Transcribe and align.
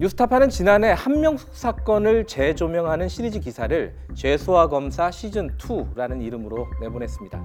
뉴스타파는 0.00 0.48
지난해 0.48 0.94
한명숙 0.96 1.50
사건을 1.52 2.24
재조명하는 2.24 3.10
시리즈 3.10 3.38
기사를 3.38 3.94
죄수와 4.14 4.68
검사 4.68 5.10
시즌 5.10 5.50
2라는 5.58 6.22
이름으로 6.22 6.66
내보냈습니다. 6.80 7.38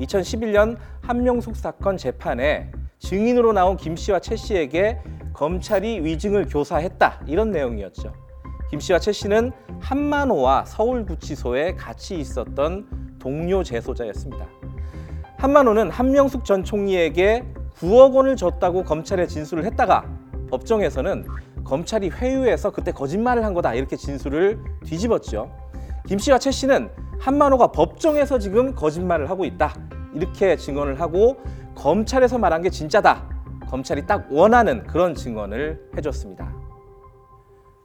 2011년 0.00 0.78
한명숙 1.02 1.56
사건 1.56 1.98
재판에 1.98 2.72
증인으로 3.00 3.52
나온 3.52 3.76
김 3.76 3.96
씨와 3.96 4.20
최 4.20 4.34
씨에게 4.34 4.98
검찰이 5.34 6.02
위증을 6.02 6.46
교사했다 6.46 7.20
이런 7.26 7.50
내용이었죠. 7.50 8.14
김 8.70 8.80
씨와 8.80 8.98
최 8.98 9.12
씨는 9.12 9.52
한만호와 9.80 10.64
서울구치소에 10.64 11.74
같이 11.74 12.18
있었던 12.18 13.18
동료 13.18 13.62
재소자였습니다. 13.62 14.46
한만호는 15.36 15.90
한명숙 15.90 16.46
전 16.46 16.64
총리에게 16.64 17.44
9억 17.76 18.14
원을 18.14 18.36
줬다고 18.36 18.84
검찰에 18.84 19.26
진술을 19.26 19.66
했다가 19.66 20.06
법정에서는 20.50 21.26
검찰이 21.70 22.08
회유해서 22.10 22.70
그때 22.72 22.90
거짓말을 22.90 23.44
한 23.44 23.54
거다 23.54 23.74
이렇게 23.74 23.94
진술을 23.94 24.58
뒤집었죠. 24.84 25.52
김 26.08 26.18
씨와 26.18 26.40
최 26.40 26.50
씨는 26.50 26.90
한만호가 27.20 27.68
법정에서 27.68 28.40
지금 28.40 28.74
거짓말을 28.74 29.30
하고 29.30 29.44
있다 29.44 29.76
이렇게 30.12 30.56
증언을 30.56 31.00
하고 31.00 31.36
검찰에서 31.76 32.38
말한 32.38 32.62
게 32.62 32.70
진짜다 32.70 33.30
검찰이 33.68 34.04
딱 34.08 34.26
원하는 34.32 34.82
그런 34.82 35.14
증언을 35.14 35.90
해줬습니다. 35.96 36.52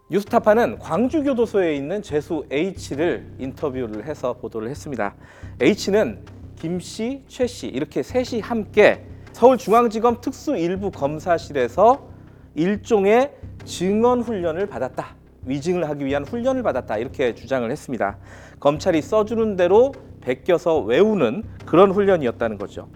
뉴스타파는 0.10 0.80
광주교도소에 0.80 1.76
있는 1.76 2.02
죄수 2.02 2.44
H를 2.50 3.36
인터뷰를 3.38 4.06
해서 4.08 4.34
보도를 4.34 4.70
했습니다. 4.70 5.14
H는 5.62 6.26
김 6.56 6.80
씨, 6.80 7.24
최 7.28 7.46
씨 7.46 7.68
이렇게 7.68 8.02
셋이 8.02 8.42
함께 8.42 9.06
서울중앙지검 9.34 10.22
특수일부 10.22 10.90
검사실에서 10.90 12.16
일종의 12.56 13.32
증언 13.66 14.22
훈련을 14.22 14.68
받았다. 14.68 15.16
위증을 15.46 15.90
하기 15.90 16.06
위한 16.06 16.24
훈련을 16.24 16.64
받았다. 16.64 16.98
이렇게 16.98 17.36
주장을 17.36 17.70
했습니다. 17.70 18.18
검찰이 18.60 19.02
써주는 19.02 19.56
대로 19.56 19.94
베껴서 20.22 20.80
외우는 20.80 21.44
그런 21.66 21.92
훈련이었다는 21.92 22.58
거죠. 22.58 22.88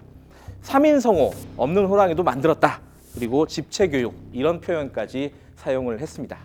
3인성호, 0.62 1.32
없는 1.56 1.86
호랑이도 1.86 2.22
만들었다. 2.22 2.80
그리고 3.14 3.46
집체교육, 3.46 4.14
이런 4.32 4.60
표현까지 4.60 5.32
사용을 5.56 6.00
했습니다. 6.00 6.38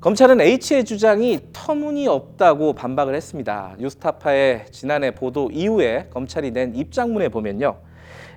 검찰은 0.00 0.40
H의 0.40 0.84
주장이 0.84 1.40
터무니없다고 1.52 2.74
반박을 2.74 3.14
했습니다. 3.14 3.74
뉴스타파의 3.78 4.66
지난해 4.70 5.12
보도 5.12 5.50
이후에 5.50 6.08
검찰이 6.10 6.50
낸 6.50 6.74
입장문에 6.74 7.30
보면요. 7.30 7.78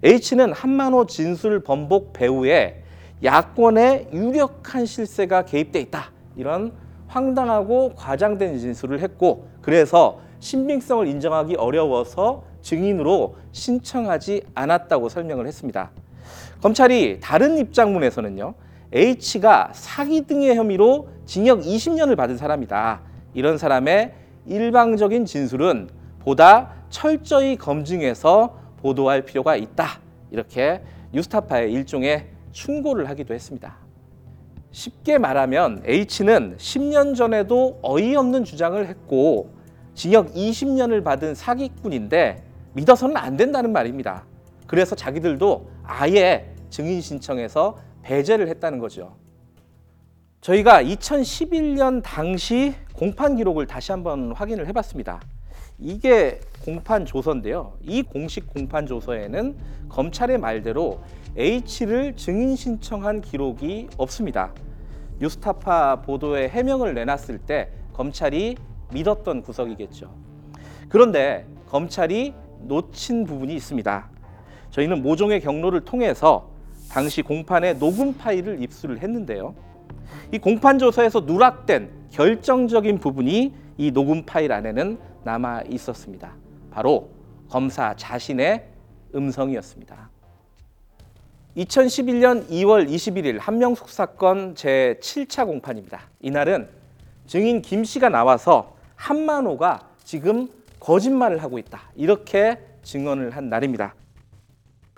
H는 0.04 0.54
한만호 0.54 1.08
진술 1.08 1.62
번복 1.62 2.14
배후에 2.14 2.84
야권의 3.24 4.10
유력한 4.14 4.86
실세가 4.86 5.46
개입돼 5.46 5.80
있다. 5.82 6.12
이런 6.36 6.72
황당하고 7.08 7.94
과장된 7.96 8.60
진술을 8.60 9.00
했고 9.02 9.48
그래서 9.62 10.20
신빙성을 10.40 11.08
인정하기 11.08 11.56
어려워서 11.56 12.44
증인으로 12.62 13.36
신청하지 13.52 14.44
않았다고 14.54 15.10
설명을 15.10 15.48
했습니다. 15.48 15.92
검찰이 16.62 17.20
다른 17.22 17.58
입장문에서는요. 17.58 18.54
H가 18.92 19.72
사기 19.74 20.28
등의 20.28 20.56
혐의로 20.56 21.10
징역 21.26 21.62
20년을 21.62 22.16
받은 22.16 22.38
사람이다. 22.38 23.02
이런 23.34 23.58
사람의 23.58 24.14
일방적인 24.46 25.26
진술은 25.26 25.90
보다 26.20 26.74
철저히 26.90 27.58
검증해서 27.58 28.58
보도할 28.78 29.24
필요가 29.24 29.56
있다. 29.56 30.00
이렇게 30.32 30.82
뉴스타파의 31.14 31.72
일종의 31.74 32.28
충고를 32.58 33.08
하기도 33.10 33.36
했습니다. 33.36 33.78
쉽게 34.72 35.20
말하면 35.20 35.84
H는 35.86 36.58
10년 36.58 37.16
전에도 37.16 37.80
어이없는 37.84 38.44
주장을 38.44 38.84
했고 38.88 39.52
징역 39.94 40.34
20년을 40.34 41.04
받은 41.04 41.36
사기꾼인데 41.36 42.44
믿어서는 42.74 43.16
안 43.16 43.38
된다는 43.38 43.72
말입니다. 43.72 44.26
그래서 44.66 44.96
자기들도 44.96 45.70
아예 45.84 46.52
증인 46.72 47.00
신청해서 47.00 47.78
배제를 48.02 48.48
했다는 48.48 48.80
거죠. 48.80 49.16
저희가 50.42 50.84
2011년 50.84 52.02
당시 52.04 52.74
공판 52.94 53.36
기록을 53.36 53.68
다시 53.68 53.92
한번 53.92 54.32
확인을 54.32 54.68
해봤습니다. 54.68 55.22
이게 55.80 56.40
공판 56.66 57.06
조서인데요. 57.06 57.74
이 57.82 58.02
공식 58.02 58.48
공판 58.48 58.88
조서에는 58.88 59.56
검찰의 59.90 60.40
말대로 60.40 61.00
H를 61.38 62.16
증인 62.16 62.56
신청한 62.56 63.22
기록이 63.22 63.90
없습니다. 63.98 64.52
뉴스타파 65.20 66.02
보도에 66.02 66.50
해명을 66.50 66.96
내놨을 66.96 67.38
때 67.46 67.70
검찰이 67.94 68.58
믿었던 68.92 69.44
구석이겠죠. 69.44 70.12
그런데 70.90 71.46
검찰이 71.70 72.34
놓친 72.62 73.26
부분이 73.26 73.54
있습니다. 73.54 74.10
저희는 74.72 75.04
모종의 75.04 75.42
경로를 75.42 75.82
통해서 75.82 76.50
당시 76.90 77.22
공판의 77.22 77.78
녹음 77.78 78.18
파일을 78.18 78.64
입수를 78.64 79.04
했는데요. 79.04 79.54
이 80.32 80.40
공판 80.40 80.80
조서에서 80.80 81.20
누락된 81.20 81.92
결정적인 82.10 82.98
부분이 82.98 83.54
이 83.78 83.92
녹음 83.92 84.26
파일 84.26 84.52
안에는 84.52 84.98
남아 85.24 85.64
있었습니다. 85.70 86.34
바로 86.72 87.12
검사 87.48 87.96
자신의 87.96 88.70
음성이었습니다. 89.14 90.17
2011년 91.58 92.48
2월 92.50 92.88
21일 92.88 93.40
한명숙 93.40 93.90
사건 93.90 94.54
제 94.54 95.00
7차 95.02 95.46
공판입니다. 95.48 96.02
이날은 96.22 96.70
증인 97.26 97.64
김 97.64 97.84
씨가 97.84 98.10
나와서 98.10 98.76
한만호가 98.96 99.90
지금 100.04 100.50
거짓말을 100.80 101.42
하고 101.42 101.58
있다. 101.58 101.82
이렇게 101.96 102.60
증언을 102.84 103.32
한 103.32 103.50
날입니다. 103.50 103.96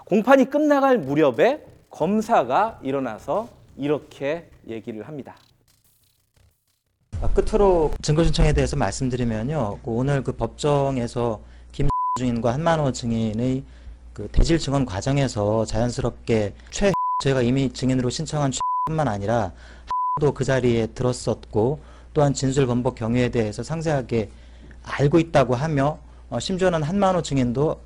공판이 0.05 0.49
끝나갈 0.49 0.97
무렵에 0.97 1.65
검사가 1.89 2.79
일어나서 2.83 3.47
이렇게 3.77 4.49
얘기를 4.67 5.07
합니다. 5.07 5.37
아, 7.21 7.29
끝으로 7.29 7.91
증거 8.01 8.23
신청에 8.23 8.51
대해서 8.51 8.75
말씀드리면요. 8.75 9.79
그 9.83 9.91
오늘 9.91 10.23
그 10.23 10.33
법정에서 10.33 11.41
김 11.71 11.87
증인과 12.19 12.53
한만호 12.53 12.91
증인의 12.91 13.63
그 14.19 14.27
대질 14.33 14.59
증언 14.59 14.85
과정에서 14.85 15.63
자연스럽게 15.63 16.53
최 16.71 16.91
저희가 17.23 17.41
이미 17.41 17.71
증인으로 17.71 18.09
신청한 18.09 18.51
최뿐만 18.51 19.07
아니라 19.07 19.53
도그 20.19 20.43
자리에 20.43 20.87
들었었고 20.87 21.79
또한 22.13 22.33
진술 22.33 22.67
번복 22.67 22.95
경위에 22.95 23.29
대해서 23.29 23.63
상세하게 23.63 24.29
알고 24.83 25.19
있다고 25.19 25.55
하며 25.55 25.99
어, 26.29 26.37
심지어는 26.37 26.83
한만호 26.83 27.21
증인도 27.21 27.79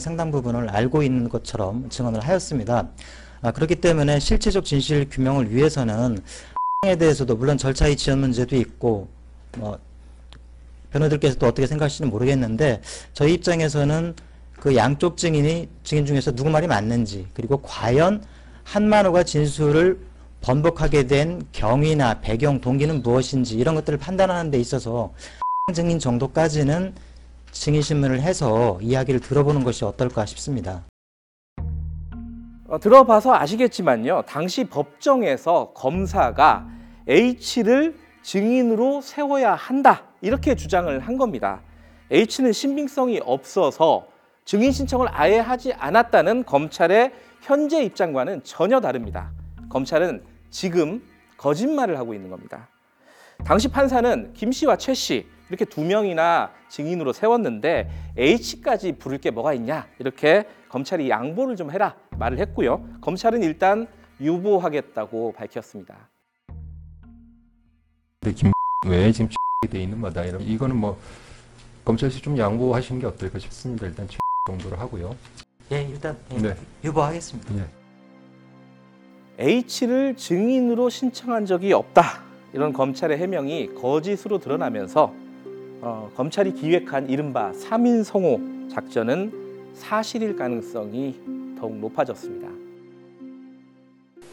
상당 0.00 0.30
부분을 0.30 0.70
알고 0.70 1.02
있는 1.02 1.28
것처럼 1.28 1.88
증언을 1.90 2.20
하였습니다. 2.20 2.88
아, 3.42 3.50
그렇기 3.50 3.74
때문에 3.80 4.20
실체적 4.20 4.64
진실 4.64 5.08
규명을 5.10 5.52
위해서는 5.52 6.22
에 6.86 6.94
대해서도 6.94 7.34
물론 7.34 7.58
절차의 7.58 7.96
지연 7.96 8.20
문제도 8.20 8.54
있고 8.54 9.08
뭐 9.58 9.76
변호들께서 10.92 11.36
또 11.38 11.48
어떻게 11.48 11.66
생각하시는지 11.66 12.12
모르겠는데 12.12 12.80
저희 13.12 13.34
입장에서는 13.34 14.14
그 14.60 14.76
양쪽 14.76 15.16
증인이 15.16 15.70
증인 15.82 16.04
중에서 16.04 16.32
누구 16.32 16.50
말이 16.50 16.66
맞는지 16.66 17.26
그리고 17.32 17.56
과연 17.62 18.22
한만호가 18.64 19.22
진술을 19.22 19.98
번복하게 20.42 21.06
된 21.06 21.42
경위나 21.52 22.20
배경 22.20 22.60
동기는 22.60 23.02
무엇인지 23.02 23.56
이런 23.56 23.74
것들을 23.74 23.98
판단하는 23.98 24.50
데 24.50 24.58
있어서 24.58 25.14
증인 25.74 25.98
정도까지는 25.98 26.94
증인 27.52 27.80
신문을 27.80 28.20
해서 28.20 28.78
이야기를 28.82 29.20
들어보는 29.20 29.64
것이 29.64 29.86
어떨까 29.86 30.26
싶습니다. 30.26 30.84
어, 32.68 32.78
들어봐서 32.78 33.34
아시겠지만요. 33.34 34.24
당시 34.28 34.64
법정에서 34.64 35.72
검사가 35.72 36.68
H를 37.08 37.96
증인으로 38.22 39.00
세워야 39.00 39.54
한다. 39.54 40.04
이렇게 40.20 40.54
주장을 40.54 41.00
한 41.00 41.16
겁니다. 41.16 41.62
H는 42.10 42.52
신빙성이 42.52 43.20
없어서 43.24 44.09
증인 44.50 44.72
신청을 44.72 45.06
아예 45.12 45.38
하지 45.38 45.72
않았다는 45.74 46.42
검찰의 46.44 47.12
현재 47.40 47.84
입장과는 47.84 48.42
전혀 48.42 48.80
다릅니다. 48.80 49.30
검찰은 49.68 50.24
지금 50.50 51.00
거짓말을 51.36 51.96
하고 51.96 52.14
있는 52.14 52.30
겁니다. 52.30 52.68
당시 53.44 53.68
판사는 53.68 54.32
김 54.34 54.50
씨와 54.50 54.74
최 54.74 54.92
씨 54.92 55.28
이렇게 55.50 55.64
두 55.64 55.84
명이나 55.84 56.50
증인으로 56.68 57.12
세웠는데 57.12 57.90
H까지 58.16 58.98
부를 58.98 59.18
게 59.18 59.30
뭐가 59.30 59.54
있냐 59.54 59.86
이렇게 60.00 60.48
검찰이 60.68 61.08
양보를 61.08 61.54
좀 61.54 61.70
해라 61.70 61.94
말을 62.18 62.40
했고요. 62.40 62.84
검찰은 63.02 63.44
일단 63.44 63.86
유보하겠다고 64.20 65.32
밝혔습니다. 65.32 66.08
김왜 68.22 69.12
지금 69.14 69.28
돼 69.70 69.80
있는 69.80 70.00
거다 70.00 70.24
이런 70.24 70.40
이거는 70.40 70.74
뭐 70.74 70.98
검찰에서 71.84 72.18
좀 72.18 72.36
양보하시는 72.36 73.00
게 73.00 73.06
어떨까 73.06 73.38
싶습니다. 73.38 73.86
일단 73.86 74.08
정도로 74.46 74.76
하고요. 74.76 75.14
예, 75.72 75.82
일단 75.82 76.16
예, 76.32 76.38
네. 76.38 76.56
유보하겠습니다. 76.84 77.54
네. 77.54 77.64
H를 79.38 80.16
증인으로 80.16 80.88
신청한 80.88 81.46
적이 81.46 81.72
없다. 81.74 82.22
이런 82.52 82.72
검찰의 82.72 83.18
해명이 83.18 83.74
거짓으로 83.74 84.38
드러나면서 84.38 85.14
어, 85.82 86.10
검찰이 86.16 86.54
기획한 86.54 87.08
이른바 87.08 87.52
3인 87.52 88.02
성호 88.02 88.68
작전은 88.70 89.72
사실일 89.74 90.36
가능성이 90.36 91.20
더욱 91.58 91.76
높아졌습니다. 91.78 92.48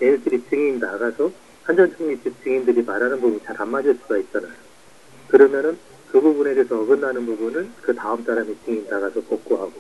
얘네들이 0.01 0.43
증인 0.49 0.79
나가서 0.79 1.31
한전총리 1.63 2.21
집 2.21 2.43
증인들이 2.43 2.81
말하는 2.83 3.19
부분이 3.19 3.43
잘 3.43 3.57
안 3.59 3.69
맞을 3.69 3.95
수가 3.95 4.17
있잖아요. 4.19 4.53
그러면은 5.27 5.77
그 6.09 6.21
부분에 6.21 6.53
대해서 6.53 6.79
어긋나는 6.81 7.25
부분은 7.25 7.71
그 7.81 7.93
다음 7.93 8.23
사람이 8.23 8.55
증인 8.65 8.85
나가서 8.89 9.21
복구하고 9.21 9.73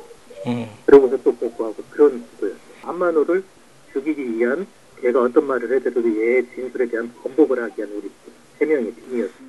그러고서 0.85 1.17
또 1.23 1.33
복구하고 1.35 1.75
그런 1.89 2.23
거였어요. 2.39 2.57
한만호를 2.81 3.43
죽이기 3.93 4.37
위한 4.37 4.65
걔가 5.01 5.21
어떤 5.21 5.45
말을 5.45 5.71
해도 5.75 6.03
얘의 6.03 6.45
진술에 6.55 6.87
대한 6.87 7.11
번복을 7.23 7.61
하기 7.63 7.73
위한 7.77 7.91
우리 7.93 8.09
해명의 8.61 8.91
팀이었어요. 8.93 9.47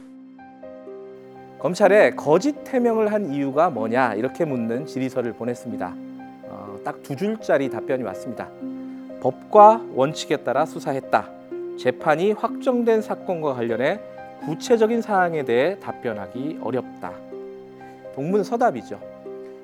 검찰에 1.59 2.11
거짓 2.11 2.55
해명을 2.69 3.13
한 3.13 3.33
이유가 3.33 3.69
뭐냐 3.71 4.15
이렇게 4.15 4.45
묻는 4.45 4.87
질의서를 4.87 5.33
보냈습니다. 5.33 5.95
어, 6.51 6.79
딱 6.85 7.03
두 7.03 7.17
줄짜리 7.17 7.69
답변이 7.69 8.03
왔습니다. 8.05 8.49
법과 9.21 9.85
원칙에 9.95 10.37
따라 10.39 10.65
수사했다. 10.67 11.29
재판이 11.79 12.33
확정된 12.33 13.03
사건과 13.03 13.55
관련해 13.55 14.01
구체적인 14.45 15.03
사항에 15.03 15.45
대해 15.45 15.79
답변하기 15.81 16.59
어렵다. 16.63 17.13
동문서답이죠. 18.15 19.01